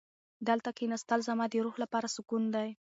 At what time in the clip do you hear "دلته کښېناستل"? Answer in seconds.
0.47-1.19